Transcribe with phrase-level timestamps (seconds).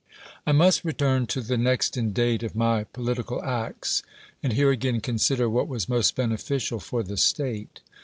[0.47, 4.01] I must return to the next in date of my polit ical acts;
[4.41, 7.81] and here again consider what was most beneficial for the state.